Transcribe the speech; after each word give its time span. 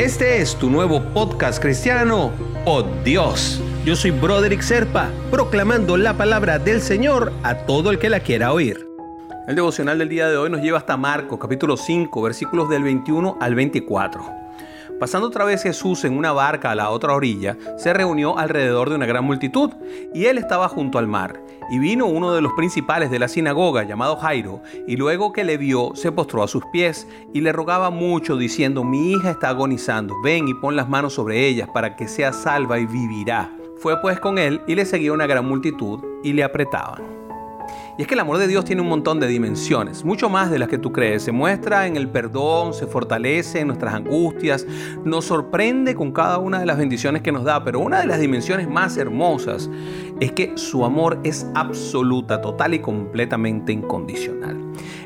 Este 0.00 0.40
es 0.40 0.56
tu 0.56 0.70
nuevo 0.70 1.02
podcast 1.12 1.60
cristiano, 1.60 2.32
Oh 2.64 2.82
Dios. 3.04 3.60
Yo 3.84 3.94
soy 3.94 4.12
Broderick 4.12 4.62
Serpa, 4.62 5.10
proclamando 5.30 5.98
la 5.98 6.16
palabra 6.16 6.58
del 6.58 6.80
Señor 6.80 7.34
a 7.42 7.54
todo 7.66 7.90
el 7.90 7.98
que 7.98 8.08
la 8.08 8.20
quiera 8.20 8.54
oír. 8.54 8.88
El 9.46 9.56
devocional 9.56 9.98
del 9.98 10.08
día 10.08 10.26
de 10.30 10.38
hoy 10.38 10.48
nos 10.48 10.62
lleva 10.62 10.78
hasta 10.78 10.96
Marcos 10.96 11.38
capítulo 11.38 11.76
5, 11.76 12.22
versículos 12.22 12.70
del 12.70 12.82
21 12.82 13.36
al 13.42 13.54
24. 13.54 14.24
Pasando 15.00 15.28
otra 15.28 15.46
vez 15.46 15.62
Jesús 15.62 16.04
en 16.04 16.14
una 16.14 16.32
barca 16.32 16.70
a 16.70 16.74
la 16.74 16.90
otra 16.90 17.14
orilla, 17.14 17.56
se 17.78 17.94
reunió 17.94 18.36
alrededor 18.36 18.90
de 18.90 18.96
una 18.96 19.06
gran 19.06 19.24
multitud, 19.24 19.70
y 20.12 20.26
él 20.26 20.36
estaba 20.36 20.68
junto 20.68 20.98
al 20.98 21.08
mar. 21.08 21.42
Y 21.70 21.78
vino 21.78 22.04
uno 22.04 22.34
de 22.34 22.42
los 22.42 22.52
principales 22.52 23.10
de 23.10 23.18
la 23.18 23.28
sinagoga, 23.28 23.84
llamado 23.84 24.16
Jairo, 24.16 24.60
y 24.86 24.98
luego 24.98 25.32
que 25.32 25.42
le 25.42 25.56
vio, 25.56 25.92
se 25.94 26.12
postró 26.12 26.42
a 26.42 26.48
sus 26.48 26.66
pies, 26.66 27.08
y 27.32 27.40
le 27.40 27.50
rogaba 27.50 27.88
mucho, 27.88 28.36
diciendo, 28.36 28.84
mi 28.84 29.12
hija 29.12 29.30
está 29.30 29.48
agonizando, 29.48 30.20
ven 30.22 30.48
y 30.48 30.52
pon 30.54 30.76
las 30.76 30.90
manos 30.90 31.14
sobre 31.14 31.46
ella, 31.46 31.66
para 31.72 31.96
que 31.96 32.06
sea 32.06 32.34
salva 32.34 32.78
y 32.78 32.84
vivirá. 32.84 33.56
Fue 33.78 33.98
pues 34.02 34.20
con 34.20 34.36
él, 34.36 34.60
y 34.66 34.74
le 34.74 34.84
seguía 34.84 35.14
una 35.14 35.26
gran 35.26 35.48
multitud, 35.48 36.04
y 36.22 36.34
le 36.34 36.44
apretaban. 36.44 37.19
Y 38.00 38.04
es 38.04 38.08
que 38.08 38.14
el 38.14 38.20
amor 38.20 38.38
de 38.38 38.48
Dios 38.48 38.64
tiene 38.64 38.80
un 38.80 38.88
montón 38.88 39.20
de 39.20 39.26
dimensiones, 39.26 40.06
mucho 40.06 40.30
más 40.30 40.50
de 40.50 40.58
las 40.58 40.70
que 40.70 40.78
tú 40.78 40.90
crees. 40.90 41.22
Se 41.22 41.32
muestra 41.32 41.86
en 41.86 41.98
el 41.98 42.08
perdón, 42.08 42.72
se 42.72 42.86
fortalece 42.86 43.60
en 43.60 43.66
nuestras 43.66 43.92
angustias, 43.92 44.66
nos 45.04 45.26
sorprende 45.26 45.94
con 45.94 46.10
cada 46.10 46.38
una 46.38 46.58
de 46.60 46.64
las 46.64 46.78
bendiciones 46.78 47.20
que 47.20 47.30
nos 47.30 47.44
da, 47.44 47.62
pero 47.62 47.78
una 47.78 48.00
de 48.00 48.06
las 48.06 48.18
dimensiones 48.18 48.70
más 48.70 48.96
hermosas 48.96 49.68
es 50.18 50.32
que 50.32 50.56
su 50.56 50.86
amor 50.86 51.20
es 51.24 51.46
absoluta, 51.54 52.40
total 52.40 52.72
y 52.72 52.78
completamente 52.78 53.70
incondicional. 53.70 54.56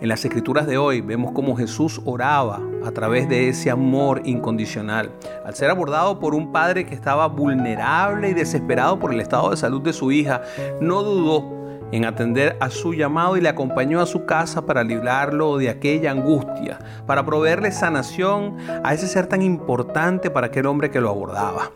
En 0.00 0.08
las 0.08 0.24
escrituras 0.24 0.66
de 0.66 0.76
hoy 0.76 1.00
vemos 1.00 1.30
cómo 1.30 1.54
Jesús 1.54 2.00
oraba 2.04 2.60
a 2.84 2.90
través 2.90 3.28
de 3.28 3.50
ese 3.50 3.70
amor 3.70 4.22
incondicional. 4.24 5.12
Al 5.44 5.54
ser 5.54 5.70
abordado 5.70 6.18
por 6.18 6.34
un 6.34 6.50
padre 6.50 6.86
que 6.86 6.96
estaba 6.96 7.28
vulnerable 7.28 8.30
y 8.30 8.34
desesperado 8.34 8.98
por 8.98 9.14
el 9.14 9.20
estado 9.20 9.50
de 9.50 9.56
salud 9.56 9.80
de 9.80 9.92
su 9.92 10.10
hija, 10.10 10.42
no 10.80 11.04
dudó 11.04 11.59
en 11.92 12.04
atender 12.04 12.56
a 12.60 12.70
su 12.70 12.94
llamado 12.94 13.36
y 13.36 13.40
le 13.40 13.48
acompañó 13.48 14.00
a 14.00 14.06
su 14.06 14.24
casa 14.24 14.64
para 14.66 14.84
librarlo 14.84 15.58
de 15.58 15.68
aquella 15.68 16.10
angustia, 16.10 16.78
para 17.06 17.24
proveerle 17.24 17.72
sanación 17.72 18.56
a 18.84 18.94
ese 18.94 19.08
ser 19.08 19.26
tan 19.26 19.42
importante 19.42 20.30
para 20.30 20.48
aquel 20.48 20.66
hombre 20.66 20.90
que 20.90 21.00
lo 21.00 21.10
abordaba. 21.10 21.70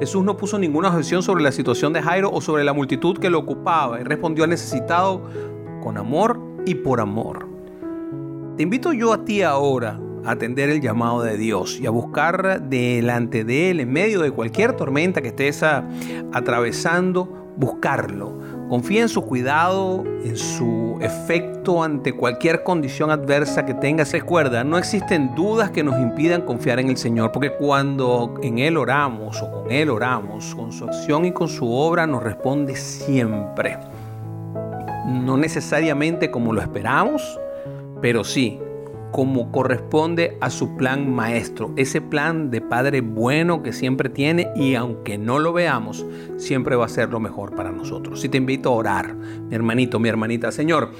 Jesús 0.00 0.22
no 0.24 0.36
puso 0.36 0.58
ninguna 0.58 0.88
objeción 0.88 1.22
sobre 1.22 1.42
la 1.42 1.52
situación 1.52 1.92
de 1.92 2.02
Jairo 2.02 2.30
o 2.32 2.40
sobre 2.40 2.64
la 2.64 2.72
multitud 2.72 3.18
que 3.18 3.30
lo 3.30 3.40
ocupaba 3.40 4.00
y 4.00 4.04
respondió 4.04 4.44
al 4.44 4.50
necesitado 4.50 5.22
con 5.82 5.98
amor 5.98 6.40
y 6.66 6.76
por 6.76 7.00
amor. 7.00 7.48
Te 8.56 8.62
invito 8.62 8.92
yo 8.92 9.12
a 9.12 9.24
ti 9.24 9.42
ahora 9.42 10.00
a 10.24 10.32
atender 10.32 10.70
el 10.70 10.80
llamado 10.80 11.22
de 11.22 11.36
Dios 11.36 11.78
y 11.80 11.86
a 11.86 11.90
buscar 11.90 12.62
delante 12.62 13.44
de 13.44 13.70
Él, 13.70 13.80
en 13.80 13.92
medio 13.92 14.20
de 14.20 14.30
cualquier 14.30 14.74
tormenta 14.74 15.20
que 15.20 15.28
estés 15.28 15.64
atravesando, 16.32 17.52
buscarlo 17.56 18.47
Confía 18.68 19.02
en 19.02 19.08
su 19.08 19.22
cuidado, 19.22 20.04
en 20.24 20.36
su 20.36 20.98
efecto 21.00 21.82
ante 21.82 22.12
cualquier 22.12 22.62
condición 22.62 23.10
adversa 23.10 23.64
que 23.64 23.72
tengas. 23.72 24.12
Recuerda, 24.12 24.62
no 24.62 24.76
existen 24.76 25.34
dudas 25.34 25.70
que 25.70 25.82
nos 25.82 25.98
impidan 25.98 26.42
confiar 26.42 26.78
en 26.78 26.90
el 26.90 26.98
Señor, 26.98 27.32
porque 27.32 27.52
cuando 27.52 28.34
en 28.42 28.58
Él 28.58 28.76
oramos 28.76 29.42
o 29.42 29.50
con 29.50 29.70
Él 29.70 29.88
oramos, 29.88 30.54
con 30.54 30.72
su 30.72 30.84
acción 30.84 31.24
y 31.24 31.32
con 31.32 31.48
su 31.48 31.72
obra 31.72 32.06
nos 32.06 32.22
responde 32.22 32.76
siempre. 32.76 33.78
No 35.06 35.38
necesariamente 35.38 36.30
como 36.30 36.52
lo 36.52 36.60
esperamos, 36.60 37.40
pero 38.02 38.22
sí 38.22 38.60
como 39.10 39.50
corresponde 39.50 40.36
a 40.40 40.50
su 40.50 40.76
plan 40.76 41.14
maestro, 41.14 41.72
ese 41.76 42.00
plan 42.00 42.50
de 42.50 42.60
Padre 42.60 43.00
bueno 43.00 43.62
que 43.62 43.72
siempre 43.72 44.08
tiene 44.08 44.48
y 44.54 44.74
aunque 44.74 45.18
no 45.18 45.38
lo 45.38 45.52
veamos, 45.52 46.04
siempre 46.36 46.76
va 46.76 46.86
a 46.86 46.88
ser 46.88 47.10
lo 47.10 47.20
mejor 47.20 47.54
para 47.54 47.72
nosotros. 47.72 48.24
Y 48.24 48.28
te 48.28 48.38
invito 48.38 48.68
a 48.68 48.72
orar, 48.72 49.14
mi 49.14 49.54
hermanito, 49.54 49.98
mi 49.98 50.08
hermanita, 50.08 50.52
Señor, 50.52 50.92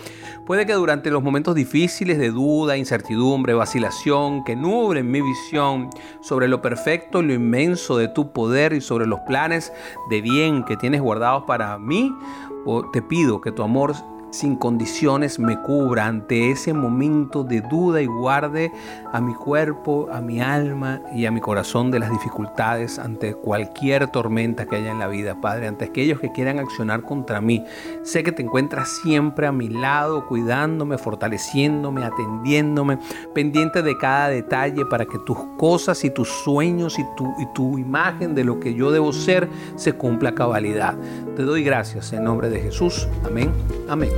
puede 0.47 0.67
que 0.67 0.73
durante 0.73 1.11
los 1.11 1.23
momentos 1.23 1.55
difíciles 1.55 2.19
de 2.19 2.31
duda, 2.31 2.77
incertidumbre, 2.77 3.55
vacilación, 3.55 4.45
que 4.45 4.57
nublen 4.57 5.11
mi 5.11 5.21
visión 5.21 5.91
sobre 6.21 6.49
lo 6.49 6.63
perfecto 6.63 7.21
y 7.21 7.27
lo 7.27 7.35
inmenso 7.35 7.99
de 7.99 8.09
tu 8.09 8.33
poder 8.33 8.73
y 8.73 8.81
sobre 8.81 9.07
los 9.07 9.21
planes 9.21 9.73
de 10.11 10.23
bien 10.23 10.65
que 10.65 10.77
tienes 10.77 11.01
guardados 11.01 11.45
para 11.45 11.79
mí, 11.79 12.15
te 12.93 13.03
pido 13.03 13.41
que 13.41 13.53
tu 13.53 13.63
amor 13.63 13.95
sin 14.31 14.57
condiciones 14.57 15.39
me 15.39 15.61
cubra 15.63 16.07
ante 16.07 16.51
ese 16.51 16.73
momento 16.73 17.45
de 17.45 17.61
duda 17.61 18.03
y 18.03 18.07
guarde 18.07 18.73
a 19.13 19.21
mi 19.21 19.35
cuerpo, 19.35 20.09
a 20.13 20.21
mi 20.21 20.41
alma 20.41 21.01
y 21.15 21.27
a 21.27 21.31
mi 21.31 21.41
corazón 21.41 21.91
de 21.91 21.99
las 21.99 22.11
dificultades 22.11 22.99
ante 22.99 23.35
cualquier 23.35 24.09
tormenta 24.09 24.67
que 24.67 24.77
haya 24.77 24.91
en 24.91 24.99
la 24.99 25.09
vida, 25.09 25.41
Padre, 25.41 25.69
ante 25.69 25.87
aquellos 25.87 26.21
que 26.21 26.33
quieran 26.33 26.59
accionar 26.59 27.03
contra 27.03 27.41
mí. 27.41 27.65
Sé 28.03 28.23
que 28.23 28.33
te 28.33 28.43
encuentras 28.43 28.89
siempre 29.03 29.47
a 29.47 29.53
mi 29.53 29.69
lado, 29.69 30.27
cuidándome, 30.27 30.99
fortaleciéndome, 30.99 32.05
atendiéndome, 32.05 32.99
pendiente 33.35 33.83
de 33.83 33.97
cada 33.97 34.29
detalle 34.29 34.85
para 34.87 35.07
que 35.07 35.19
tus 35.25 35.39
cosas 35.57 36.05
y 36.05 36.11
tus 36.11 36.29
sueños 36.29 36.99
y 36.99 37.05
tu, 37.55 37.79
imagen 37.79 38.35
de 38.35 38.45
lo 38.45 38.61
que 38.61 38.75
yo 38.75 38.91
debo 38.91 39.13
ser 39.13 39.49
se 39.77 39.93
cumpla 39.93 40.35
cabalidad. 40.35 40.97
Te 41.37 41.43
doy 41.43 41.63
gracias 41.63 42.13
en 42.13 42.25
nombre 42.25 42.49
de 42.49 42.61
Jesús. 42.61 43.09
Amén. 43.25 43.53
Amén 43.89 44.18